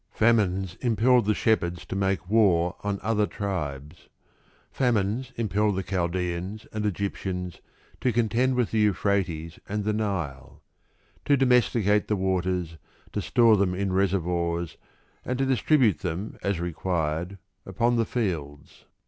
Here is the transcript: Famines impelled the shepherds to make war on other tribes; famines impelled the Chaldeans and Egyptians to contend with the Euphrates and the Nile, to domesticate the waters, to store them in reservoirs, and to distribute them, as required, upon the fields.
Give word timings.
Famines 0.09 0.77
impelled 0.81 1.27
the 1.27 1.35
shepherds 1.35 1.85
to 1.85 1.95
make 1.95 2.27
war 2.27 2.75
on 2.83 2.99
other 3.03 3.27
tribes; 3.27 4.09
famines 4.71 5.31
impelled 5.35 5.75
the 5.75 5.83
Chaldeans 5.83 6.65
and 6.73 6.87
Egyptians 6.87 7.61
to 7.99 8.11
contend 8.11 8.55
with 8.55 8.71
the 8.71 8.79
Euphrates 8.79 9.59
and 9.69 9.83
the 9.83 9.93
Nile, 9.93 10.63
to 11.25 11.37
domesticate 11.37 12.07
the 12.07 12.15
waters, 12.15 12.77
to 13.13 13.21
store 13.21 13.55
them 13.57 13.75
in 13.75 13.93
reservoirs, 13.93 14.75
and 15.23 15.37
to 15.37 15.45
distribute 15.45 15.99
them, 15.99 16.35
as 16.41 16.59
required, 16.59 17.37
upon 17.63 17.95
the 17.97 18.05
fields. 18.07 18.85